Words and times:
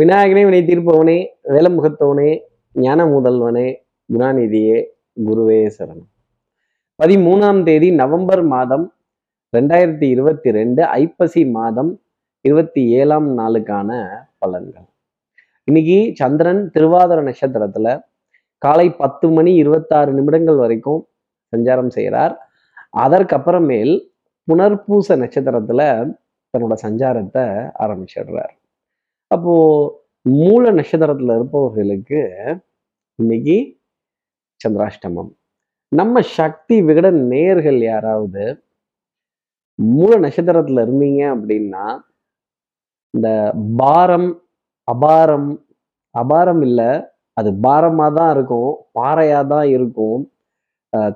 விநாயகனே 0.00 0.44
வினை 0.44 0.60
தீர்ப்பவனே 0.62 1.26
வேலமுகத்தவனே 1.48 2.40
ஞான 2.72 3.04
முதல்வனே 3.04 3.74
குணாநிதியே 4.12 4.84
குருவே 5.24 5.70
சரணம். 5.78 6.06
பதிமூணாம் 7.02 7.62
தேதி 7.62 7.90
நவம்பர் 7.90 8.42
மாதம் 8.42 8.94
ரெண்டாயிரத்தி 9.56 10.02
இருபத்தி 10.02 10.50
ரெண்டு 10.50 10.84
ஐப்பசி 10.84 11.50
மாதம் 11.50 12.02
இருபத்தி 12.40 12.88
ஏழாம் 12.88 13.38
நாளுக்கான 13.38 14.06
பலன்கள். 14.46 14.88
இன்னைக்கு 15.64 16.12
சந்திரன் 16.14 16.70
திருவாதிர 16.78 17.20
நட்சத்திரத்துல 17.28 18.00
காலை 18.58 18.90
பத்து 18.90 19.30
மணி 19.30 19.54
இருபத்தாறு 19.54 20.12
நிமிடங்கள் 20.12 20.56
வரைக்கும் 20.56 21.08
சஞ்சாரம் 21.56 21.88
செய்கிறார். 21.88 22.50
அதற்கப்புறமேல் 22.96 23.94
புனர்பூச 24.48 25.16
நட்சத்திரத்துல 25.16 26.12
தன்னோட 26.54 26.74
சஞ்சாரத்தை 26.82 27.70
ஆரம்பிச்சிடுறார். 27.78 28.60
அப்போது 29.34 29.90
மூல 30.40 30.62
நட்சத்திரத்தில் 30.78 31.36
இருப்பவர்களுக்கு 31.36 32.20
இன்னைக்கு 33.18 33.56
சந்திராஷ்டமம். 34.60 35.30
நம்ம 35.92 36.20
சக்தி 36.38 36.76
விகட 36.88 37.06
நேர்கள் 37.32 37.80
யாராவது 37.92 38.44
மூல 39.78 40.12
நட்சத்திரத்தில் 40.24 40.82
இருந்தீங்க 40.84 41.20
அப்படின்னா 41.34 41.84
இந்த 43.14 43.28
பாரம் 43.82 44.28
அபாரம் 44.88 45.50
அபாரம் 46.14 46.62
இல்லை 46.68 46.90
அது 47.40 47.50
பாரமாக 47.66 48.10
தான் 48.18 48.30
இருக்கும் 48.36 48.70
பாறையாக 48.98 49.44
தான் 49.52 49.68
இருக்கும். 49.76 50.22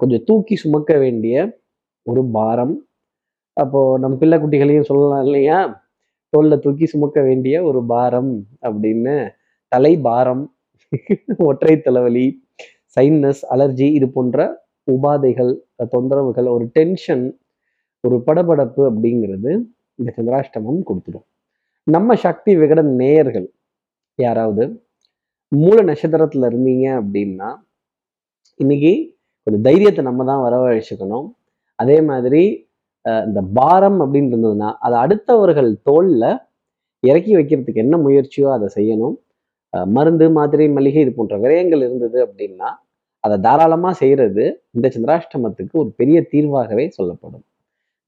கொஞ்சம் 0.00 0.24
தூக்கி 0.28 0.54
சுமக்க 0.64 0.92
வேண்டிய 1.04 1.34
ஒரு 2.06 2.22
பாரம். 2.36 2.74
அப்போது 3.56 4.00
நம் 4.02 4.18
பிள்ளை 4.20 4.36
குட்டிகளையும் 4.42 4.88
சொல்லலாம் 4.90 5.24
இல்லையா? 5.26 5.58
தோல்ல 6.36 6.56
தூக்கி 6.58 6.86
சுமக்க 6.86 7.22
வேண்டிய 7.22 7.64
ஒரு 7.64 7.80
பாரம் 7.92 8.32
அப்படின்னு 8.66 9.14
தலை 9.68 9.92
பாரம் 10.06 10.42
ஒற்றை 11.36 11.74
தலைவலி 11.80 12.26
சைனஸ் 12.96 13.42
அலர்ஜி 13.54 13.88
இது 13.98 14.08
போன்ற 14.08 14.64
உபாதைகள் 14.88 15.52
தொந்தரவுகள் 15.94 16.48
ஒரு 16.54 16.64
டென்ஷன் 16.66 17.24
ஒரு 18.00 18.16
படபடப்பு 18.26 18.82
அப்படிங்கிறது 18.90 19.50
இந்த 19.94 20.10
சந்திராஷ்டமம் 20.16 20.80
கொடுத்துடும். 20.88 21.26
நம்ம 21.86 22.16
சக்தி 22.16 22.52
விகட 22.56 22.82
நேயர்கள் 22.82 23.48
யாராவது 24.18 24.64
மூல 25.48 25.76
நட்சத்திரத்துல 25.82 26.48
இருந்தீங்க 26.50 26.86
அப்படின்னா 27.00 27.50
இன்னைக்கு 28.60 28.92
கொஞ்சம் 29.46 29.66
தைரியத்தை 29.68 30.04
நம்ம 30.04 30.24
தான் 30.24 30.44
வரவழைச்சுக்கணும். 30.46 31.26
அதே 31.78 32.00
மாதிரி 32.00 32.65
இந்த 33.28 33.40
பாரம் 33.58 33.98
அப்படின்னு 34.04 34.30
இருந்ததுன்னா 34.32 34.70
அதை 34.86 34.96
அடுத்தவர்கள் 35.04 35.70
தோல்ல 35.88 36.24
இறக்கி 37.02 37.32
வைக்கிறதுக்கு 37.38 37.82
என்ன 37.84 37.96
முயற்சியோ 38.06 38.48
அதை 38.56 38.68
செய்யணும். 38.78 39.16
மருந்து 39.96 40.26
மாத்திரை 40.36 40.66
மளிகை 40.76 41.00
இது 41.04 41.12
போன்ற 41.18 41.36
விரயங்கள் 41.44 41.82
இருந்தது 41.86 42.18
அப்படின்னா 42.26 42.68
அதை 43.24 43.36
தாராளமாக 43.46 43.94
செய்கிறது 44.00 44.44
இந்த 44.76 44.86
சந்திராஷ்டமத்துக்கு 44.94 45.74
ஒரு 45.82 45.90
பெரிய 46.00 46.18
தீர்வாகவே 46.32 46.84
சொல்லப்படும். 46.98 47.44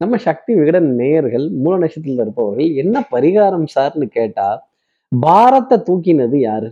நம்ம 0.01 0.19
சக்தி 0.27 0.53
விகடன் 0.59 0.89
நேயர்கள் 1.01 1.47
மூல 1.63 1.75
நட்சத்திரத்தில் 1.83 2.25
இருப்பவர்கள் 2.25 2.69
என்ன 2.83 2.97
பரிகாரம் 3.15 3.69
சார்னு 3.75 4.07
கேட்டா 4.19 4.49
பாரத்தை 5.13 5.77
தூக்கினது 5.89 6.39
யாரு? 6.49 6.69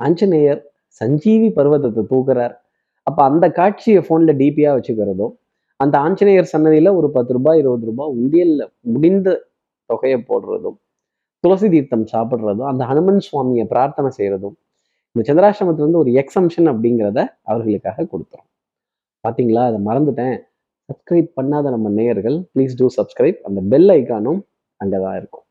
ஆஞ்சநேயர் 0.00 0.60
சஞ்சீவி 1.00 1.48
பர்வதத்தை 1.58 2.02
தூக்குறார். 2.12 2.54
அப்ப 3.06 3.18
அந்த 3.30 3.46
காட்சியை 3.58 4.00
போன்ல 4.08 4.32
டிபியாக 4.40 4.76
வச்சுக்கிறதோ 4.78 5.28
அந்த 5.80 5.94
ஆஞ்சநேயர் 5.98 6.52
சன்னதியில் 6.52 6.90
ஒரு 6.90 7.08
பத்து 7.10 7.32
ரூபாய் 7.32 7.60
இருபது 7.62 7.86
ரூபாய் 7.86 8.12
உண்டியலில் 8.16 8.64
முடிந்த 8.94 9.28
தொகையை 9.90 10.18
போடுறதும் 10.30 10.78
துளசி 11.44 11.68
தீர்த்தம் 11.68 12.06
சாப்பிட்றதும் 12.12 12.70
அந்த 12.72 12.84
ஹனுமன் 12.84 13.22
சுவாமியை 13.28 13.64
பிரார்த்தனை 13.66 14.10
செய்கிறதும் 14.18 14.56
இந்த 15.16 15.22
சந்திராசிரமத்திலேருந்து 15.28 16.02
ஒரு 16.04 16.10
எக்ஸம்ஷன் 16.22 16.68
அப்படிங்கிறத 16.72 17.20
அவர்களுக்காக 17.42 18.06
கொடுத்துரும் 18.12 18.48
பார்த்தீங்களா 19.24 19.62
அதை 19.70 19.78
மறந்துட்டேன். 19.88 20.36
சப்ஸ்கிரைப் 20.88 21.30
பண்ணாத 21.38 21.70
நம்ம 21.70 21.88
நேயர்கள் 21.90 22.36
ப்ளீஸ் 22.54 22.76
டூ 22.76 22.86
சப்ஸ்கிரைப் 22.98 23.40
அந்த 23.40 23.60
பெல் 23.72 23.90
ஐக்கானும் 23.96 24.40
அங்கதான் 24.80 25.16
இருக்கும். 25.16 25.44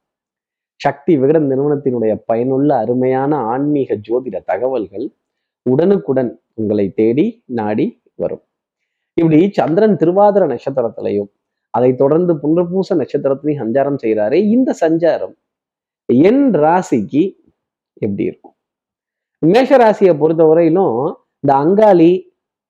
சக்தி 0.81 1.13
விகடன் 1.17 1.47
நிறுவனத்தினுடைய 1.51 2.13
பயனுள்ள 2.29 2.69
அருமையான 2.83 3.31
ஆன்மீக 3.53 3.95
ஜோதிட 4.07 4.37
தகவல்கள் 4.51 5.05
உடனுக்குடன் 5.65 6.31
உங்களை 6.53 6.85
தேடி 6.93 7.25
நாடி 7.59 7.87
வரும். 8.15 8.43
இப்படி 9.19 9.39
சந்திரன் 9.57 9.95
திருவாதிர 10.01 10.43
நட்சத்திரத்திலையும் 10.53 11.29
அதை 11.73 11.89
தொடர்ந்து 11.95 12.33
புனர்பூச 12.43 12.95
நட்சத்திரத்திலையும் 13.01 13.61
சஞ்சாரம் 13.63 13.99
செய்கிறாரே. 14.03 14.39
இந்த 14.55 14.69
சஞ்சாரம் 14.83 15.35
என் 16.09 16.45
ராசிக்கு 16.63 17.23
எப்படி 18.01 18.23
இருக்கும்? 18.23 18.55
மேஷ 19.41 19.71
ராசியை 19.77 20.13
பொறுத்த 20.17 20.43
வரையிலும் 20.43 20.97
இந்த 21.43 21.51
அங்காளி 21.63 22.11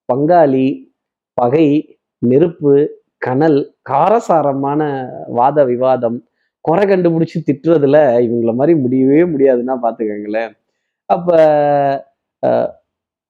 பங்காளி 0.09 0.68
பகை 1.38 1.68
நெருப்பு 2.22 2.74
கனல் 3.18 3.59
காரசாரமான 3.90 4.82
வாத 5.30 5.64
விவாதம் 5.66 6.18
குறை 6.66 6.84
கண்டுபிடிச்சு 6.86 7.38
திட்டுறதுல 7.48 7.98
இவங்கள 8.26 8.52
மாதிரி 8.54 8.74
முடியவே 8.80 9.22
முடியாதுன்னா 9.34 9.76
பார்த்துக்கங்களேன் 9.84 10.54
அப்ப 11.09 11.38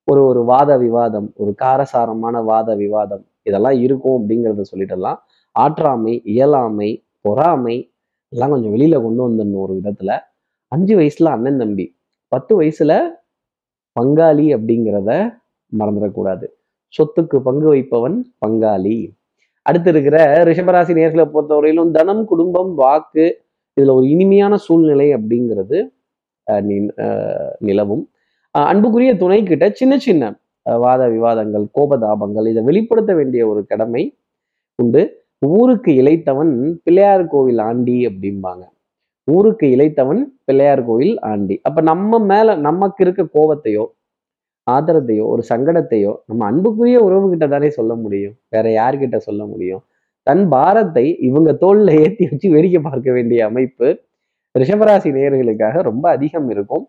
ஒரு 0.09 0.21
ஒரு 0.29 0.41
வாத 0.51 0.71
விவாதம் 0.83 1.27
ஒரு 1.41 1.51
காரசாரமான 1.61 2.35
வாத 2.49 2.69
விவாதம் 2.81 3.23
இதெல்லாம் 3.47 3.77
இருக்கும் 3.85 4.17
அப்படிங்கிறத 4.19 4.63
சொல்லிட்டுலாம் 4.71 5.19
ஆற்றாமை 5.55 6.13
இயலாமை 6.33 6.89
பொறாமை 7.25 7.77
எல்லாம் 8.33 8.51
கொஞ்சம் 8.53 8.73
வெளியில 8.75 8.95
கொண்டு 9.05 9.21
வந்துடணும் 9.25 9.63
ஒரு 9.65 9.73
விதத்துல. 9.79 10.11
அஞ்சு 10.71 10.93
வயசுல 10.99 11.31
அண்ணன் 11.35 11.59
தம்பி 11.61 11.85
பத்து 12.31 12.53
வயசுல 12.59 12.91
பங்காளி 13.95 14.45
அப்படிங்கிறத 14.55 15.11
மறந்துடக்கூடாது. 15.71 16.45
சொத்துக்கு 16.93 17.37
பங்கு 17.47 17.67
வைப்பவன் 17.73 18.17
பங்காளி. 18.43 18.97
அடுத்து 19.65 19.89
இருக்கிற 19.93 20.17
ரிஷபராசி 20.49 20.93
நேர்களை 20.99 21.25
பொறுத்தவரையிலும் 21.33 21.91
தனம் 21.97 22.23
குடும்பம் 22.31 22.71
வாக்கு 22.81 23.25
இதுல 23.77 23.93
ஒரு 23.99 24.07
இனிமையான 24.13 24.53
சூழ்நிலை 24.67 25.07
அப்படிங்கிறது 25.17 25.79
நிலவும். 27.67 28.03
அன்புக்குரிய 28.55 29.11
துணை 29.17 29.39
கிட்ட 29.43 29.65
சின்ன 29.79 29.93
சின்ன 29.97 30.23
வாத 30.65 31.01
விவாதங்கள் 31.15 31.65
கோபதாபங்கள் 31.77 32.47
இதை 32.51 32.61
வெளிப்படுத்த 32.63 33.11
வேண்டிய 33.19 33.41
ஒரு 33.47 33.61
கடமை 33.65 34.03
உண்டு. 34.79 35.01
ஊருக்கு 35.57 35.91
இழைத்தவன் 36.01 36.53
பிள்ளையார் 36.83 37.25
கோவில் 37.27 37.61
ஆண்டி 37.67 37.97
அப்படிம்பாங்க. 38.09 38.63
ஊருக்கு 39.27 39.65
இழைத்தவன் 39.75 40.21
பிள்ளையார் 40.47 40.83
கோவில் 40.85 41.15
ஆண்டி. 41.31 41.55
அப்ப 41.67 41.81
நம்ம 41.81 42.19
மேல 42.31 42.55
நமக்கு 42.67 43.03
இருக்க 43.05 43.23
கோபத்தையோ 43.37 43.85
ஆதரத்தையோ 44.67 45.25
ஒரு 45.33 45.43
சங்கடத்தையோ 45.49 46.11
நம்ம 46.25 46.45
அன்புக்குரிய 46.45 46.97
உறவு 47.07 47.27
கிட்ட 47.29 47.45
தானே 47.47 47.69
சொல்ல 47.69 47.93
முடியும். 47.95 48.35
வேற 48.49 48.65
யார்கிட்ட 48.71 49.17
சொல்ல 49.27 49.41
முடியும்? 49.45 49.83
தன் 50.27 50.43
பாரத்தை 50.49 51.05
இவங்க 51.29 51.51
தோல்ல 51.63 51.93
ஏத்தி 52.03 52.23
வச்சு 52.31 52.47
வேடிக்கை 52.49 52.81
பார்க்க 52.81 53.09
வேண்டிய 53.11 53.39
அமைப்பு 53.45 53.87
ரிஷபராசி 54.55 55.09
நேர்களுக்காக 55.17 55.81
ரொம்ப 55.81 56.05
அதிகம் 56.09 56.49
இருக்கும். 56.49 56.85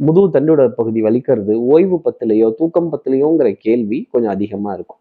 முதுகு 0.00 0.28
தண்டோட 0.34 0.62
பகுதி 0.78 1.00
வலிக்கிறது 1.06 1.52
ஓய்வு 1.74 1.96
பத்திலையோ 2.06 2.48
தூக்கம் 2.58 2.90
பத்திலையோங்கிற 2.92 3.48
கேள்வி 3.64 3.98
கொஞ்சம் 4.12 4.34
அதிகமா 4.36 4.70
இருக்கும். 4.76 5.00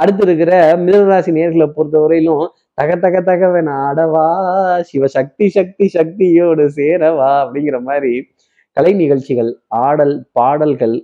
அடுத்து 0.00 0.22
இருக்கிற 0.26 0.52
மிதனராசி 0.84 1.30
நேர்களை 1.38 1.66
பொறுத்தவரையிலும் 1.76 2.44
தக 2.78 2.96
தக 3.04 3.20
தகவன 3.28 3.74
அடவா 3.88 4.26
சிவசக்தி 4.88 5.46
சக்தி 5.56 5.86
சக்தியோடு 5.96 6.64
சேரவா 6.78 7.30
அப்படிங்கிற 7.42 7.78
மாதிரி 7.88 8.12
கலை 8.76 8.92
நிகழ்ச்சிகள் 9.02 9.50
ஆடல் 9.86 10.16
பாடல்கள் 10.38 10.96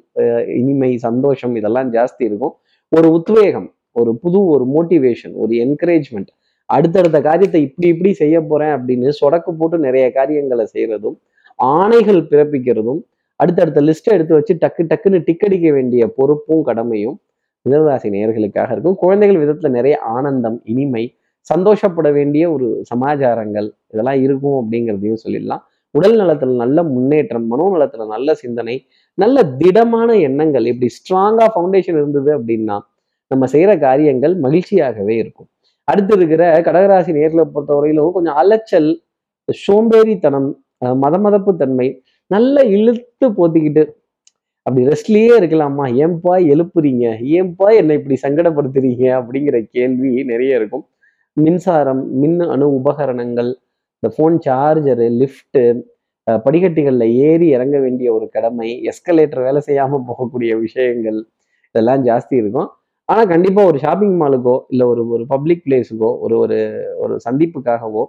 இனிமை 0.58 0.90
சந்தோஷம் 1.06 1.54
இதெல்லாம் 1.60 1.90
ஜாஸ்தி 1.94 2.22
இருக்கும். 2.28 2.54
ஒரு 2.92 3.08
உத்வேகம் 3.18 3.68
ஒரு 4.00 4.10
புது 4.22 4.38
ஒரு 4.54 4.64
மோட்டிவேஷன் 4.74 5.34
ஒரு 5.42 5.52
என்கரேஜ்மெண்ட் 5.64 6.30
அடுத்தடுத்த 6.68 7.18
காரியத்தை 7.28 7.60
இப்படி 7.66 7.88
இப்படி 7.94 8.10
செய்ய 8.20 8.36
போறேன் 8.50 8.74
அப்படின்னு 8.76 9.08
சொடக்கு 9.20 9.50
போட்டு 9.60 9.78
நிறைய 9.86 10.04
காரியங்களை 10.18 10.64
செய்யறதும் 10.74 11.16
ஆணைகள் 11.58 12.20
பிறப்பிக்கிறதும் 12.30 13.00
அடுத்தடுத்த 13.42 13.80
லிஸ்ட்டை 13.88 14.12
எடுத்து 14.16 14.34
வச்சு 14.38 14.54
டக்கு 14.62 14.82
டக்குன்னு 14.90 15.20
டிக்கடிக்க 15.28 15.68
வேண்டிய 15.72 16.02
பொறுப்பும் 16.16 16.64
கடமையும் 16.68 17.16
மிதராசி 17.66 18.08
நேர்களுக்காக 18.14 18.70
இருக்கும். 18.74 18.96
குழந்தைகள் 19.02 19.40
விதத்தில் 19.42 19.76
நிறைய 19.78 19.96
ஆனந்தம் 20.14 20.58
இனிமை 20.72 21.04
சந்தோஷப்பட 21.46 22.08
வேண்டிய 22.16 22.44
ஒரு 22.52 22.66
சமாச்சாரங்கள் 22.90 23.68
இதெல்லாம் 23.92 24.20
இருக்கும் 24.24 24.56
அப்படிங்கிறதையும் 24.60 25.22
சொல்லிடலாம். 25.24 25.62
உடல் 25.94 26.16
நலத்துல 26.20 26.56
நல்ல 26.62 26.82
முன்னேற்றம் 26.92 27.46
மனோநலத்துல 27.52 28.04
நல்ல 28.06 28.34
சிந்தனை 28.34 28.76
நல்ல 29.18 29.38
திடமான 29.60 30.10
எண்ணங்கள் 30.28 30.66
இப்படி 30.70 30.88
ஸ்ட்ராங்கா 30.98 31.46
ஃபவுண்டேஷன் 31.54 31.98
இருந்தது 32.00 32.30
அப்படின்னா 32.38 32.76
நம்ம 33.30 33.46
செய்யற 33.52 33.72
காரியங்கள் 33.80 34.34
மகிழ்ச்சியாகவே 34.44 35.14
இருக்கும். 35.22 35.48
அடுத்து 35.88 36.14
இருக்கிற 36.18 36.42
கடகராசி 36.66 37.12
நேர்களை 37.18 37.44
பொறுத்தவரையிலும் 37.54 38.14
கொஞ்சம் 38.16 38.38
அலைச்சல் 38.42 38.90
சோம்பேறித்தனம் 39.48 40.48
மதமதப்பு 41.04 41.52
தன்மை 41.62 41.88
நல்ல 42.32 42.64
இழுத்து 42.74 43.26
போத்திக்கிட்டு. 43.30 43.84
அப்படி 44.66 44.82
ரெஸ்ட்லயே 44.86 45.32
இருக்கலாமா? 45.40 45.84
ஏன்பா 46.02 46.34
எழுப்புறீங்க? 46.52 47.06
ஏன்பா 47.36 47.68
என்னை 47.76 47.94
இப்படி 47.98 48.16
சங்கடப்படுத்துறீங்க? 48.22 49.04
அப்படிங்கிற 49.18 49.58
கேள்வி 49.70 50.24
நிறைய 50.24 50.56
இருக்கும். 50.56 50.84
மின்சாரம் 51.36 52.02
மின் 52.18 52.40
அணு 52.52 52.66
உபகரணங்கள் 52.74 53.50
இந்த 54.02 54.08
ஃபோன் 54.16 54.36
சார்ஜரு 54.46 55.06
லிஃப்ட்டு 55.20 55.62
அஹ் 56.26 57.08
ஏறி 57.22 57.46
இறங்க 57.48 57.76
வேண்டிய 57.80 58.08
ஒரு 58.14 58.26
கடமை 58.28 58.68
எஸ்கலேட்டர் 58.90 59.42
வேலை 59.42 59.60
செய்யாம 59.66 60.00
போகக்கூடிய 60.08 60.52
விஷயங்கள் 60.60 61.18
இதெல்லாம் 61.74 62.02
ஜாஸ்தி 62.04 62.34
இருக்கும். 62.40 62.68
ஆனா 63.08 63.22
கண்டிப்பா 63.24 63.64
ஒரு 63.64 63.78
ஷாப்பிங் 63.78 64.16
மாலுக்கோ 64.20 64.54
இல்ல 64.68 64.82
ஒரு 64.86 65.02
ஒரு 65.08 65.24
பப்ளிக் 65.26 65.62
பிளேஸுக்கோ 65.66 66.10
ஒரு 66.18 66.36
ஒரு 66.38 66.58
ஒரு 66.98 67.14
சந்திப்புக்காகவோ 67.26 68.02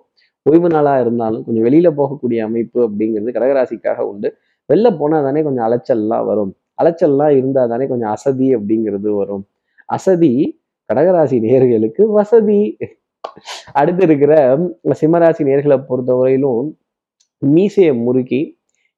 ஓய்வு 0.46 0.70
நாளா 0.70 0.94
இருந்தாலும் 1.00 1.44
கொஞ்சம் 1.46 1.66
வெளியில 1.66 1.90
போகக்கூடிய 2.00 2.40
அமைப்பு 2.48 2.80
அப்படிங்கிறது 2.88 3.36
கடகராசிக்காக 3.38 4.00
உண்டு. 4.12 4.30
வெளில 4.70 4.98
போனால் 4.98 5.24
தானே 5.24 5.42
கொஞ்சம் 5.44 5.66
அலைச்சல்லாம் 5.68 6.26
வரும். 6.26 6.52
அலைச்சல்லாம் 6.82 7.34
இருந்தா 7.38 7.66
தானே 7.66 7.88
கொஞ்சம் 7.88 8.10
அசதி 8.10 8.56
அப்படிங்கிறது 8.56 9.10
வரும். 9.16 9.44
அசதி 9.86 10.32
கடகராசி 10.90 11.38
நேர்களுக்கு 11.46 12.04
வசதி. 12.18 12.60
அடுத்து 13.74 14.04
இருக்கிற 14.04 14.34
சிம்மராசி 15.02 15.44
நேர்களை 15.50 15.78
பொறுத்தவரையிலும் 15.90 16.68
மீசையை 17.38 17.94
முறுக்கி 17.96 18.42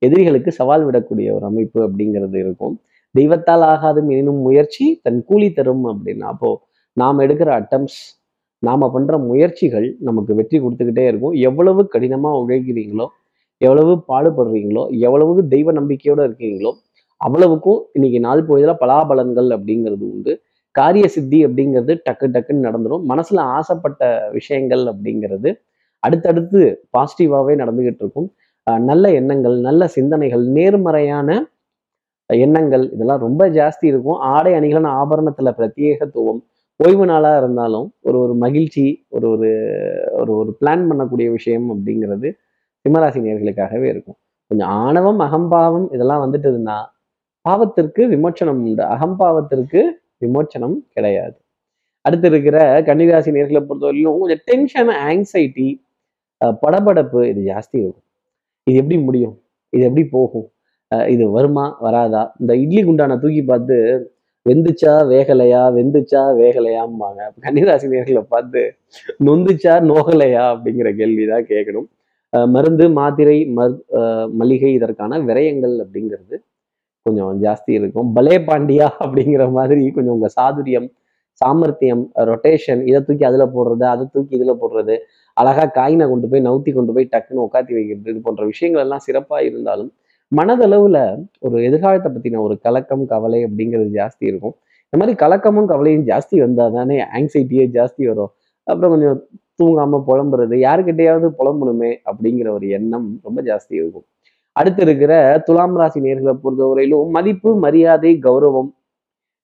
எதிரிகளுக்கு 0.02 0.52
சவால் 0.52 0.86
விடக்கூடிய 0.88 1.28
ஒரு 1.36 1.46
அமைப்பு 1.46 1.80
அப்படிங்கிறது 1.88 2.38
இருக்கும். 2.46 2.76
தெய்வத்தால் 3.16 3.66
ஆகாது 3.72 4.00
எனினும் 4.14 4.42
முயற்சி 4.48 5.00
தன் 5.04 5.24
கூலி 5.26 5.54
தரும் 5.54 5.86
அப்படின்னா. 5.86 6.28
அப்போ 6.34 6.50
நாம் 6.94 7.20
எடுக்கிற 7.20 7.50
அட்டம்ஸ் 7.60 8.00
நாம 8.66 8.92
பண்ணுற 8.96 9.14
முயற்சிகள் 9.26 9.88
நமக்கு 10.00 10.36
வெற்றி 10.36 10.58
கொடுத்துக்கிட்டே 10.60 11.06
இருக்கும். 11.08 11.36
எவ்வளவு 11.48 11.82
கடினமா 11.94 12.30
உழைக்கிறீங்களோ 12.44 13.08
எவ்வளவு 13.62 13.94
பாடுபடுறீங்களோ 14.08 14.84
எவ்வளவு 15.00 15.48
தெய்வ 15.48 15.72
நம்பிக்கையோடு 15.72 16.28
இருக்கிறீங்களோ 16.28 16.72
அவ்வளவுக்கும் 17.22 17.82
இன்னைக்கு 17.94 18.20
நாள் 18.20 18.44
பொழுதில் 18.44 18.80
பலாபலன்கள் 18.80 19.50
அப்படிங்கிறது 19.58 20.04
உண்டு. 20.14 20.34
காரிய 20.76 21.08
சித்தி 21.08 21.46
அப்படிங்கிறது 21.46 21.92
டக்கு 22.10 22.26
டக்குன்னு 22.34 22.66
நடந்துடும் 22.68 23.04
மனசுல 23.10 23.40
ஆசைப்பட்ட 23.58 24.30
விஷயங்கள் 24.32 24.84
அப்படிங்கிறது 24.86 25.50
அடுத்தடுத்து 26.04 26.62
பாசிட்டிவாகவே 26.98 27.54
நடந்துகிட்டு 27.62 28.02
இருக்கும். 28.02 28.28
அஹ் 28.68 28.82
நல்ல 28.82 29.06
எண்ணங்கள் 29.12 29.56
நல்ல 29.60 29.88
சிந்தனைகள் 29.88 30.44
நேர்மறையான 30.48 31.30
எண்ணங்கள் 32.34 32.84
இதெல்லாம் 32.92 33.20
ரொம்ப 33.20 33.50
ஜாஸ்தி 33.50 33.86
இருக்கும். 33.92 34.20
ஆடை 34.34 34.52
அணிகளான 34.54 34.90
ஆபரணத்துல 35.04 35.52
பிரத்யேகத்துவம் 35.58 36.42
ஓய்வு 36.80 37.06
நாளாக 37.10 37.36
இருந்தாலும் 37.42 37.86
ஒரு 38.08 38.18
ஒரு 38.24 38.34
மகிழ்ச்சி 38.44 38.84
ஒரு 39.16 39.28
ஒரு 39.34 39.50
ஒரு 40.22 40.32
ஒரு 40.40 40.52
பிளான் 40.60 40.84
பண்ணக்கூடிய 40.90 41.28
விஷயம் 41.36 41.68
அப்படிங்கிறது 41.74 42.30
சிம்மராசி 42.86 43.20
நேர்களுக்காகவே 43.26 43.88
இருக்கும். 43.94 44.18
கொஞ்சம் 44.52 44.72
ஆணவம் 44.86 45.22
அகம்பாவம் 45.28 45.88
இதெல்லாம் 45.96 46.24
வந்துட்டதுன்னா 46.26 46.78
பாவத்திற்கு 47.46 48.02
விமோச்சனம் 48.14 48.60
உண்டு. 48.66 48.84
அகம்பாவத்திற்கு 48.96 49.82
விமோச்சனம் 50.24 50.76
கிடையாது. 50.96 51.38
அடுத்து 52.06 52.28
இருக்கிற 52.32 52.58
கன்னிராசி 52.88 53.30
நேர்களை 53.38 53.62
பொறுத்தவரையிலும் 53.70 54.20
கொஞ்சம் 54.24 54.44
டென்ஷன் 54.50 54.92
ஆங்ஸைட்டி 55.08 55.68
படபடப்பு 56.64 57.22
இது 57.32 57.42
ஜாஸ்தி 57.52 57.78
இருக்கும். 57.84 58.06
இது 58.68 58.76
எப்படி 58.82 58.98
முடியும்? 59.08 59.36
இது 59.74 59.84
எப்படி 59.90 60.04
போகும்? 60.18 60.48
இது 61.14 61.24
வருமா? 61.38 61.66
வராதா? 61.86 62.24
இந்த 62.42 62.52
இட்லி 62.64 62.82
குண்டான 62.90 63.18
தூக்கி 63.24 63.44
பார்த்து 63.52 63.78
வெந்துச்சா 64.46 64.94
வேகலையா? 65.12 65.62
வெந்துச்சா 65.78 66.22
வேகலையாம்பாங்க. 66.40 67.22
கன்னிராசி 67.46 67.88
நேர்களை 67.94 68.22
பார்த்து 68.34 68.62
நொந்துச்சா 69.26 69.74
நோகலையா? 69.92 70.44
அப்படிங்கிற 70.54 70.90
கேள்விதான் 70.96 71.46
கேட்கணும். 71.54 71.88
அஹ் 72.34 72.50
மருந்து 72.50 72.86
மாத்திரை 72.90 73.38
மரு 73.58 73.74
மளிகை 74.32 74.72
இதற்கான 74.74 75.20
விரயங்கள் 75.30 75.76
அப்படிங்கிறது 75.84 76.36
கொஞ்சம் 77.06 77.34
ஜாஸ்தி 77.44 77.72
இருக்கும். 77.80 78.08
பலே 78.14 78.38
பாண்டியா 78.48 78.88
அப்படிங்கிற 79.06 79.44
மாதிரி 79.52 79.84
கொஞ்சம் 79.92 80.16
உங்க 80.18 80.30
சாதுரியம் 80.38 80.88
சாமர்த்தியம் 81.42 82.04
ரொட்டேஷன் 82.30 82.82
இதை 82.88 83.00
தூக்கி 83.02 83.26
அதுல 83.26 83.46
போடுறது 83.56 83.86
அதை 83.94 84.04
தூக்கி 84.12 84.34
இதுல 84.38 84.54
போடுறது 84.62 84.96
அழகா 85.38 85.66
காயினை 85.78 86.06
கொண்டு 86.10 86.28
போய் 86.28 86.42
நவுத்தி 86.42 86.72
கொண்டு 86.74 86.94
போய் 86.94 87.10
டக்குன்னு 87.12 87.46
உட்காத்தி 87.48 87.74
வைக்கிறது 87.78 88.12
இது 88.12 88.22
போன்ற 88.22 88.44
விஷயங்கள் 88.46 88.84
எல்லாம் 88.84 89.04
சிறப்பா 89.08 89.40
இருந்தாலும் 89.42 89.90
மனதளவுல 90.32 90.98
ஒரு 91.40 91.58
எதிர்காலத்தை 91.64 92.10
பத்தின 92.12 92.42
ஒரு 92.42 92.56
கலக்கம் 92.66 93.06
கவலை 93.06 93.40
அப்படிங்கிறது 93.48 93.90
ஜாஸ்தி 94.00 94.26
இருக்கும். 94.32 94.56
இந்த 94.86 94.98
மாதிரி 95.02 95.14
கலக்கமும் 95.24 95.70
கவலையும் 95.72 96.06
ஜாஸ்தி 96.12 96.36
வந்தா 96.46 96.66
தானே 96.70 96.98
ஆங்ஸைட்டியே 97.18 97.66
ஜாஸ்தி 97.78 98.04
வரும். 98.12 98.32
அப்புறம் 98.68 98.94
கொஞ்சம் 98.94 99.18
தூங்காம 99.60 100.00
புலம்புறது 100.08 100.56
யாருக்கிட்டையாவது 100.66 101.28
புலம்பணுமே 101.40 101.92
அப்படிங்கிற 102.10 102.48
ஒரு 102.52 102.68
எண்ணம் 102.70 103.08
ரொம்ப 103.24 103.40
ஜாஸ்தி 103.42 103.74
இருக்கும். 103.82 104.06
அடுத்து 104.56 104.82
இருக்கிற 104.82 105.14
துலாம் 105.46 105.78
ராசி 105.80 106.00
நேர்களை 106.00 106.34
பொறுத்தவரையிலும் 106.44 107.10
மதிப்பு 107.10 107.50
மரியாதை 107.66 108.12
கௌரவம் 108.28 108.70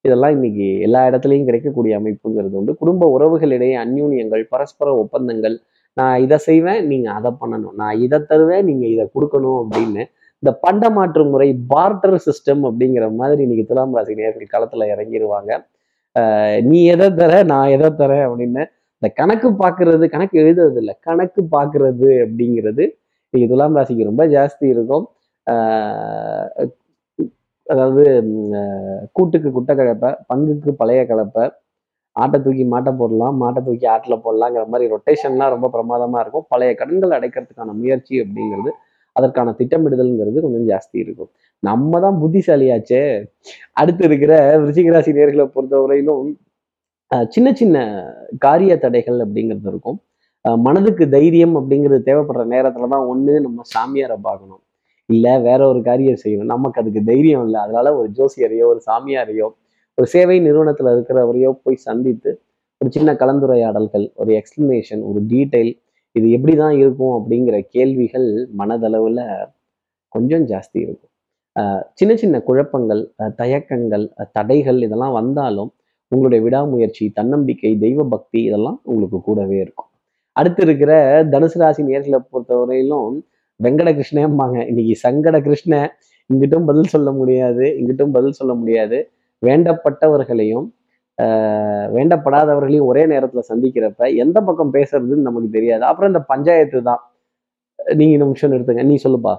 இதெல்லாம் 0.06 0.32
இன்னைக்கு 0.32 0.68
எல்லா 0.80 1.02
இடத்துலையும் 1.10 1.48
கிடைக்கக்கூடிய 1.48 1.94
அமைப்புங்கிறது 2.00 2.56
உண்டு. 2.60 2.74
குடும்ப 2.76 3.08
உறவுகளிடையே 3.18 3.76
அந்யூன்யங்கள் 3.86 4.44
பரஸ்பர 4.50 4.88
ஒப்பந்தங்கள். 4.96 5.56
நான் 5.98 6.22
இதை 6.22 6.38
செய்வேன் 6.48 6.82
நீங்க 6.88 7.08
அதை 7.12 7.32
பண்ணணும். 7.42 7.76
நான் 7.82 8.00
இதை 8.00 8.20
தருவேன் 8.32 8.66
நீங்க 8.66 8.86
இதை 8.86 9.06
கொடுக்கணும் 9.16 9.60
அப்படின்னு 9.64 10.04
இந்த 10.44 10.52
பண்ட 10.64 10.84
மாற்று 10.98 11.24
முறை 11.32 11.48
பார்ட்டர் 11.72 12.16
சிஸ்டம் 12.26 12.64
அப்படிங்கிற 12.70 13.08
மாதிரி 13.20 13.42
இன்னைக்கு 13.46 13.66
துலாம் 13.72 13.96
ராசி 13.98 14.14
நேர்கள் 14.20 14.54
களத்துல 14.54 14.88
இறங்கிடுவாங்க 14.94 15.52
நீ 16.70 16.80
எதை 16.94 17.08
தர 17.20 17.34
நான் 17.52 17.74
எதை 17.76 17.90
தர 18.00 18.14
அப்படின்னு 18.28 18.64
இந்த 19.02 19.10
கணக்கு 19.20 19.50
பார்க்கிறது 19.62 20.06
கணக்கு 20.16 20.36
எழுதுறது 20.44 20.80
இல்லை 20.84 20.96
கணக்கு 21.08 21.42
பார்க்கிறது 21.56 22.10
அப்படிங்கிறது 22.26 22.84
இன்னைக்கு 23.34 23.48
துலாம் 23.54 23.78
ராசிக்கு 23.78 24.10
ரொம்ப 24.10 24.24
ஜாஸ்தி 24.36 24.66
இருக்கும். 24.74 25.06
அதாவது 27.68 28.04
கூட்டுக்கு 29.18 29.50
குட்டை 29.58 29.74
கலப்பை 29.80 30.10
பங்குக்கு 30.32 30.72
பழைய 30.82 31.02
கலப்பை 31.12 31.44
ஆட்டை 32.16 32.38
தூக்கி 32.46 32.64
மாட்டை 32.74 32.92
போடலாம் 33.02 33.36
மாட்டை 33.44 33.62
தூக்கி 33.68 33.86
ஆட்டில் 33.94 34.24
போடலாங்கிற 34.26 34.64
மாதிரி 34.72 34.86
ரொட்டேஷன்லாம் 34.94 35.54
ரொம்ப 35.56 35.68
பிரமாதமாக 35.76 36.24
இருக்கும். 36.24 36.48
பழைய 36.54 36.72
கடன்கள் 36.82 37.18
அடைக்கிறதுக்கான 37.18 37.76
முயற்சி 37.82 38.16
அப்படிங்கிறது 38.24 38.72
அதற்கான 39.12 39.56
திட்டமிடுதல்ங்கிறது 39.60 40.42
கொஞ்சம் 40.42 40.68
ஜாஸ்தி 40.68 40.92
இருக்கும். 40.92 41.32
நம்ம 41.60 42.00
தான் 42.00 42.22
புத்திசாலியாச்சே. 42.22 43.30
அடுத்து 43.72 44.06
இருக்கிற 44.06 44.58
விருச்சிகராசி 44.60 45.12
நேர்களை 45.20 45.52
பொறுத்தவரையிலும் 45.56 46.40
ஆஹ் 47.16 47.28
சின்ன 47.28 47.54
சின்ன 47.54 47.78
காரிய 48.40 48.78
தடைகள் 48.78 49.18
அப்படிங்கிறது 49.20 49.68
இருக்கும். 49.68 50.04
ஆஹ் 50.50 50.58
மனதுக்கு 50.58 51.10
தைரியம் 51.10 51.56
அப்படிங்கிறது 51.56 52.02
தேவைப்படுற 52.06 52.46
நேரத்துல 52.48 52.88
தான் 52.88 53.08
ஒண்ணு 53.14 53.42
நம்ம 53.42 53.62
சாமியாரை 53.76 54.18
பார்க்கணும். 54.22 54.64
இல்ல 55.06 55.40
வேற 55.40 55.68
ஒரு 55.68 55.82
காரியம் 55.82 56.18
செய்யணும். 56.26 56.44
நமக்கு 56.44 56.82
அதுக்கு 56.82 57.04
தைரியம் 57.04 57.46
இல்லை. 57.46 57.62
அதனால 57.62 57.98
ஒரு 57.98 58.10
ஜோசியரையோ 58.10 58.66
ஒரு 58.66 58.82
சாமியாரையோ 58.92 59.50
ஒரு 59.98 60.08
சேவை 60.08 60.42
நிறுவனத்துல 60.42 60.94
இருக்கிறவரையோ 60.96 61.52
போய் 61.64 61.76
சந்தித்து 61.76 62.42
ஒரு 62.78 62.92
சின்ன 62.92 63.14
கலந்துரையாடல்கள் 63.14 64.12
ஒரு 64.16 64.32
எக்ஸ்பிளனேஷன் 64.34 65.02
ஒரு 65.04 65.22
டீட்டெயில் 65.22 65.81
இது 66.16 66.28
எப்படி 66.32 66.54
தான் 66.56 66.72
இருக்கும் 66.72 67.14
அப்படிங்கிற 67.18 67.58
கேள்விகள் 67.70 68.28
மனதளவுல 68.58 69.20
கொஞ்சம் 70.16 70.46
ஜாஸ்தி 70.48 70.78
இருக்கும். 70.86 71.12
ஆஹ் 71.56 71.84
சின்ன 71.94 72.16
சின்ன 72.16 72.36
குழப்பங்கள் 72.42 73.02
தயக்கங்கள் 73.36 74.06
தடைகள் 74.32 74.82
இதெல்லாம் 74.82 75.12
வந்தாலும் 75.12 75.72
உங்களுடைய 76.12 76.42
விடாமுயற்சி 76.44 77.06
தன்னம்பிக்கை 77.10 77.78
தெய்வ 77.78 78.04
பக்தி 78.04 78.40
இதெல்லாம் 78.44 78.80
உங்களுக்கு 78.84 79.22
கூடவே 79.22 79.58
இருக்கும். 79.58 79.90
அடுத்து 80.36 80.62
இருக்கிற 80.64 80.92
தனுசு 81.24 81.58
ராசி 81.60 81.84
நேர்களை 81.84 82.20
பொறுத்தவரையிலும் 82.32 83.16
வெங்கட 83.60 83.90
கிருஷ்ணம்பாங்க 83.98 84.58
இன்னைக்கு 84.68 84.96
சங்கட 85.06 85.38
கிருஷ்ண 85.42 85.74
இங்கிட்டும் 86.30 86.66
பதில் 86.66 86.92
சொல்ல 86.94 87.12
முடியாது 87.12 87.66
இங்கிட்டும் 87.80 88.12
பதில் 88.12 88.32
சொல்ல 88.32 88.54
முடியாது. 88.54 88.98
வேண்டப்பட்டவர்களையும் 89.42 90.68
வேண்டப்படாதவர்களையும் 91.96 92.88
ஒரே 92.92 93.04
நேரத்தில் 93.06 93.50
சந்திக்கிறப்ப 93.52 94.08
எந்த 94.24 94.38
பக்கம் 94.42 94.74
பேசுறதுன்னு 94.74 95.28
நமக்கு 95.30 95.50
தெரியாது. 95.50 95.84
அப்புறம் 95.90 96.12
இந்த 96.14 96.22
பஞ்சாயத்து 96.34 96.82
தான். 96.90 97.02
நீங்க 98.00 98.14
இந்த 98.16 98.26
நிமிஷம் 98.26 98.56
எடுத்துங்க 98.58 98.84
நீ 98.92 98.96
சொல்லுப்பா. 99.06 99.34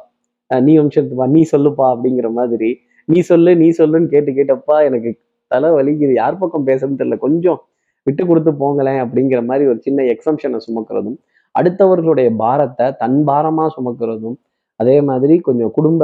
நீ 0.51 0.73
நிமிஷம் 0.81 1.03
எடுத்துப்பா 1.03 1.29
நீ 1.37 1.43
சொல்லுப்பா 1.55 1.87
அப்படிங்கிற 1.95 2.29
மாதிரி. 2.39 2.71
நீ 3.09 3.21
சொல்லு 3.31 3.51
நீ 3.63 3.69
சொல்லுன்னு 3.81 4.13
கேட்டு 4.15 4.31
கேட்டப்பா 4.39 4.77
எனக்கு 4.89 5.11
தலை 5.51 5.71
வலிக்குது. 5.79 6.15
யார் 6.23 6.41
பக்கம் 6.43 6.67
பேசுறதுன்னு 6.67 7.01
தெரியல. 7.03 7.19
கொஞ்சம் 7.27 7.59
விட்டு 8.07 8.23
கொடுத்து 8.27 8.53
போங்களேன் 8.63 9.01
அப்படிங்கிற 9.05 9.41
மாதிரி 9.49 9.65
ஒரு 9.73 9.81
சின்ன 9.87 10.05
எக்ஸம்ஷனை 10.15 10.59
சுமக்கிறதும் 10.67 11.19
அடுத்தவர்களுடைய 11.55 12.29
பாரத்தை 12.37 12.87
தன் 13.03 13.19
பாரமாக 13.29 13.71
சுமக்கிறதும் 13.77 14.37
அதே 14.81 14.97
மாதிரி 15.09 15.35
கொஞ்சம் 15.41 15.73
குடும்ப 15.77 16.03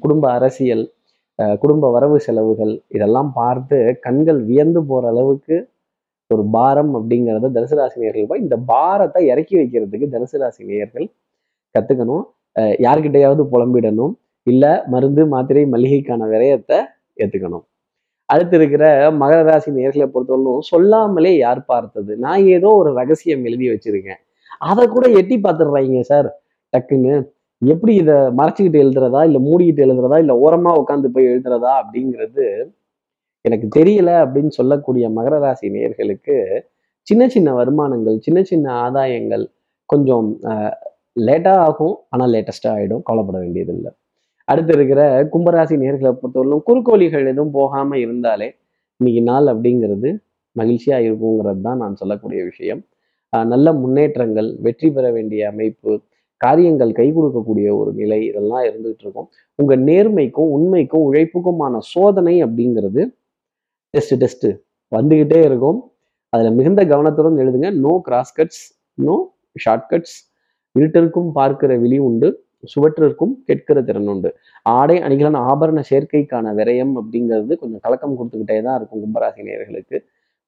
குடும்ப 0.00 0.24
அரசியல் 0.32 0.84
குடும்ப 1.58 1.90
வரவு 1.90 2.20
செலவுகள் 2.20 2.82
இதெல்லாம் 2.88 3.30
பார்த்து 3.34 3.96
கண்கள் 4.00 4.40
வியந்து 4.44 4.84
போற 4.84 5.08
அளவுக்கு 5.08 5.56
ஒரு 6.30 6.44
பாரம் 6.52 6.92
அப்படிங்கிறத 6.96 7.50
தனுசு 7.56 7.74
ராசி 7.74 8.00
நேர்கள் 8.00 8.36
இந்த 8.36 8.56
பாரத்தை 8.56 9.26
இறக்கி 9.26 9.56
வைக்கிறதுக்கு 9.56 10.06
தனுசு 10.14 10.38
ராசி 10.38 10.64
நேயர்கள் 10.64 11.06
கத்துக்கணும் 11.74 12.24
அஹ் 12.56 13.46
புலம்பிடணும். 13.52 14.14
இல்ல 14.46 14.84
மருந்து 14.86 15.26
மாத்திரை 15.26 15.64
மளிகைக்கான 15.64 16.26
விரயத்தை 16.28 16.78
ஏற்றுக்கணும் 17.16 17.64
அடுத்து 18.28 18.56
இருக்கிற 18.56 18.84
மகர 19.12 19.42
ராசி 19.42 19.70
நேர்களை 19.70 20.06
பொறுத்தவரைக்கும் 20.14 20.58
சொல்லாமலே 20.60 21.36
யார் 21.36 21.64
பார்த்தது? 21.64 22.16
நான் 22.16 22.42
ஏதோ 22.46 22.68
ஒரு 22.68 22.90
ரகசியம் 22.94 23.44
எழுதி 23.44 23.66
வச்சிருக்கேன். 23.68 24.20
அதை 24.58 24.86
கூட 24.86 25.06
எட்டி 25.10 25.36
பார்த்துடுறாங்க 25.36 26.00
சார். 26.00 26.28
டக்குன்னு 26.72 27.14
எப்படி 27.62 27.92
இதை 28.02 28.16
மறைச்சிக்கிட்டு 28.38 28.82
எழுதுறதா 28.84 29.20
இல்ல 29.28 29.38
மூடிக்கிட்டு 29.46 29.84
எழுதுறதா 29.86 30.16
இல்ல 30.24 30.32
ஓரமா 30.44 30.70
உட்காந்து 30.82 31.08
போய் 31.14 31.30
எழுதுறதா 31.32 31.72
அப்படிங்கிறது 31.82 32.46
எனக்கு 33.44 33.66
தெரியல 33.78 34.10
அப்படின்னு 34.24 34.52
சொல்லக்கூடிய 34.58 35.04
மகர 35.16 35.38
ராசி 35.44 35.68
நேர்களுக்கு 35.76 36.36
சின்ன 37.06 37.22
சின்ன 37.34 37.48
வருமானங்கள் 37.58 38.16
சின்ன 38.26 38.38
சின்ன 38.50 38.66
ஆதாயங்கள் 38.84 39.44
கொஞ்சம் 39.90 40.28
லேட்டாக 41.26 41.64
ஆகும். 41.66 41.96
ஆனால் 42.12 42.30
லேட்டஸ்ட்டாக 42.34 42.76
ஆகிடும் 42.76 43.02
கவலைப்பட 43.08 43.38
வேண்டியதில்லை. 43.44 43.90
அடுத்து 44.48 44.72
இருக்கிற 44.76 45.00
கும்பராசி 45.34 45.74
நேர்களை 45.82 46.10
பொறுத்தவரையிலும் 46.20 46.64
குறுக்கோழிகள் 46.68 47.28
எதுவும் 47.32 47.54
போகாமல் 47.58 48.00
இருந்தாலே 48.04 48.48
இன்னைக்கு 49.00 49.22
நாள் 49.30 49.46
அப்படிங்கிறது 49.52 50.08
மகிழ்ச்சியாக 50.56 51.06
இருக்குங்கிறது 51.08 51.62
தான் 51.68 51.80
நான் 51.82 52.00
சொல்லக்கூடிய 52.02 52.40
விஷயம். 52.50 52.82
நல்ல 53.52 53.68
முன்னேற்றங்கள் 53.82 54.48
வெற்றி 54.66 54.88
பெற 54.96 55.06
வேண்டிய 55.16 55.42
அமைப்பு 55.52 55.92
காரியங்கள் 56.40 56.92
கை 56.98 57.06
கொடுக்கக்கூடிய 57.16 57.68
ஒரு 57.80 57.90
நிலை 58.00 58.20
இதெல்லாம் 58.28 58.64
இருந்துகிட்டு 58.68 59.04
இருக்கும் 59.06 59.28
உங்கள் 59.58 59.82
நேர்மைக்கும் 59.88 60.52
உண்மைக்கும் 60.56 61.04
உழைப்புக்குமான 61.08 61.80
சோதனை 61.92 62.34
அப்படிங்கிறது 62.46 63.02
டெஸ்ட்டு 63.94 64.18
டெஸ்ட்டு 64.22 64.50
வந்துக்கிட்டே 64.92 65.40
இருக்கும். 65.48 65.78
அதில் 66.32 66.56
மிகுந்த 66.58 66.82
கவனத்துடன் 66.92 67.36
எழுதுங்க. 67.42 67.68
நோ 67.84 67.92
கிராஸ்கட்ஸ் 68.08 68.62
நோ 68.98 69.16
ஷார்ட்கட்ஸ் 69.64 70.16
இருட்டிற்கும் 70.76 71.30
பார்க்கிற 71.38 71.72
விழி 71.82 71.98
உண்டு. 72.08 72.28
சுவற்றிற்கும் 72.72 73.32
கேட்கிற 73.48 73.78
திறன் 73.88 74.10
உண்டு. 74.12 74.30
ஆடை 74.66 74.96
அணிகளான 75.06 75.40
ஆபரண 75.50 75.80
சேர்க்கைக்கான 75.90 76.52
விரயம் 76.58 76.92
அப்படிங்கிறது 77.00 77.54
கொஞ்சம் 77.62 77.82
கலக்கம் 77.86 78.16
கொடுத்துக்கிட்டே 78.18 78.56
தான் 78.66 78.76
இருக்கும் 78.78 79.02
கும்பராசி 79.04 79.42
நேர்களுக்கு 79.48 79.96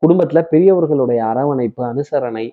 குடும்பத்தில் 0.02 0.48
பெரியவர்களுடைய 0.52 1.20
அரவணைப்பு 1.30 1.82
அனுசரணை 1.90 2.46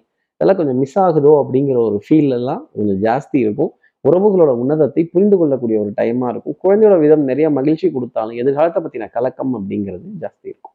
இதெல்லாம் 0.43 0.59
கொஞ்சம் 0.59 0.79
மிஸ் 0.83 0.97
ஆகுதோ 1.03 1.33
அப்படிங்கிற 1.41 1.77
ஒரு 1.87 1.97
ஃபீல் 2.05 2.33
எல்லாம் 2.37 2.61
கொஞ்சம் 2.77 2.97
ஜாஸ்தி 3.03 3.37
இருக்கும். 3.43 3.69
உறவுகளோட 4.05 4.51
உன்னதத்தை 4.61 5.01
புரிந்து 5.11 5.35
கொள்ளக்கூடிய 5.41 5.77
ஒரு 5.83 5.91
டைமா 5.99 6.27
இருக்கும். 6.33 6.55
குழந்தையோட 6.63 6.95
விதம் 7.03 7.23
நிறைய 7.29 7.47
மகிழ்ச்சி 7.57 7.87
கொடுத்தாலும் 7.93 8.39
எதிர்காலத்தை 8.41 8.79
பத்தின 8.85 9.07
கலக்கம் 9.13 9.53
அப்படிங்கிறது 9.59 10.07
ஜாஸ்தி 10.23 10.47
இருக்கும். 10.51 10.73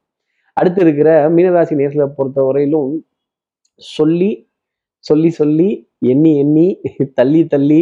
அடுத்து 0.57 0.81
இருக்கிற 0.85 1.09
மீனராசி 1.35 1.75
நேர்களை 1.81 2.07
பொறுத்தவரையிலும் 2.17 2.89
சொல்லி 3.81 4.31
சொல்லி 5.05 5.29
சொல்லி 5.39 5.69
எண்ணி 6.13 6.31
எண்ணி 6.43 6.65
தள்ளி 7.19 7.41
தள்ளி 7.53 7.81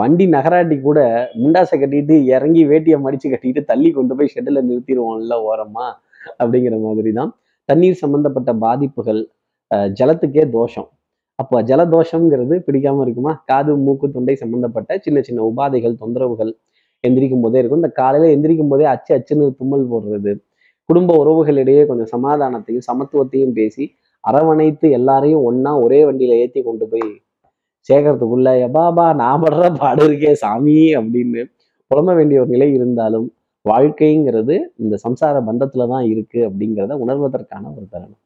வண்டி 0.00 0.26
நகராட்டி 0.34 0.76
கூட 0.80 0.98
முண்டாசை 1.40 1.78
கட்டிட்டு 1.78 2.16
இறங்கி 2.34 2.64
வேட்டியை 2.72 2.98
மடிச்சு 3.06 3.30
கட்டிட்டு 3.32 3.62
தள்ளி 3.70 3.92
கொண்டு 3.96 4.16
போய் 4.18 4.32
ஷெட்டில் 4.34 4.66
நிறுத்திடுவோம்ல 4.68 5.38
ஓரமா 5.48 5.86
அப்படிங்கிற 6.40 6.76
மாதிரி 6.84 7.12
தான் 7.20 7.32
தண்ணீர் 7.68 8.00
சம்பந்தப்பட்ட 8.02 8.52
பாதிப்புகள் 8.66 9.22
ஜலத்துக்கே 9.98 10.44
தோஷம். 10.56 10.88
அப்போ 11.38 11.56
ஜலதோஷம்ங்கிறது 11.62 12.54
பிடிக்காம 12.66 13.02
இருக்குமா? 13.06 13.32
காது 13.44 13.72
மூக்கு 13.76 14.06
தொண்டை 14.10 14.34
சம்பந்தப்பட்ட 14.34 14.98
சின்ன 14.98 15.18
சின்ன 15.22 15.40
உபாதைகள் 15.50 15.94
தொந்தரவுகள் 16.02 16.52
எந்திரிக்கும் 17.04 17.44
போதே 17.44 17.58
இருக்கும். 17.60 17.80
இந்த 17.82 17.92
காலையில 18.00 18.30
எந்திரிக்கும் 18.36 18.72
போதே 18.72 18.84
அச்சு 18.84 19.10
அச்சுன்னு 19.16 19.46
தும்மல் 19.60 19.90
போடுறது 19.90 20.32
குடும்ப 20.88 21.12
உறவுகளிடையே 21.22 21.82
கொஞ்சம் 21.86 22.10
சமாதானத்தையும் 22.14 22.86
சமத்துவத்தையும் 22.90 23.54
பேசி 23.58 23.84
அரவணைத்து 24.24 24.86
எல்லாரையும் 24.98 25.42
ஒன்னா 25.48 25.72
ஒரே 25.84 26.00
வண்டியில 26.08 26.36
ஏத்தி 26.42 26.60
கொண்டு 26.62 26.84
போய் 26.92 27.08
சேர்க்கறதுக்குள்ள 27.88 28.50
எபாபா 28.66 29.06
நான் 29.14 29.42
படுற 29.42 29.64
பாடு 29.76 30.02
இருக்கே 30.08 30.32
சாமி 30.32 30.78
அப்படின்னு 31.00 31.42
புலம்ப 31.90 32.14
வேண்டிய 32.14 32.40
ஒரு 32.40 32.50
நிலை 32.54 32.68
இருந்தாலும் 32.72 33.26
வாழ்க்கைங்கிறது 33.64 34.54
இந்த 34.76 34.94
சம்சார 35.04 35.36
பந்தத்துல 35.48 35.86
தான் 35.88 36.06
இருக்கு 36.12 36.40
அப்படிங்கிறத 36.48 36.96
உணர்வதற்கான 37.04 37.64
ஒரு 37.76 37.86
தருணம். 37.90 38.22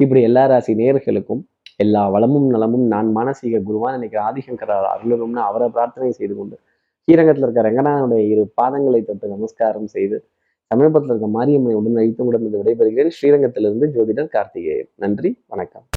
இப்படி 0.00 0.20
எல்லா 0.22 0.42
ராசி 0.46 0.72
நேர்களுக்கும் 0.74 1.42
எல்லா 1.80 2.02
வளமும் 2.08 2.46
நலமும் 2.50 2.86
நான் 2.86 3.08
மானசீக 3.16 3.60
குருவான் 3.68 3.96
இன்னைக்கு 3.98 4.18
ஆதிசங்கரார் 4.18 4.86
அருளணும்னு 4.92 5.40
அவரை 5.48 5.66
பிரார்த்தனை 5.68 6.10
செய்து 6.12 6.34
கொண்டு 6.36 6.56
ஸ்ரீரங்கத்தில் 7.08 7.44
இருக்க 7.44 7.62
ரங்கநாதனுடைய 7.62 8.22
இரு 8.32 8.44
பாதங்களை 8.62 9.00
தொட்டு 9.04 9.26
நமஸ்காரம் 9.28 9.86
செய்து 9.86 10.16
சமீபத்தில் 10.70 11.12
இருக்க 11.12 11.28
மாரியம்மனை 11.38 11.74
உடன் 11.74 12.00
அழித்து 12.02 12.24
உடன் 12.24 12.46
விடைபெறுகிறேன். 12.54 13.14
ஸ்ரீரங்கத்திலிருந்து 13.18 13.88
ஜோதிடர் 13.96 14.32
கார்த்திகேயன். 14.36 14.90
நன்றி 14.96 15.30
வணக்கம். 15.46 15.86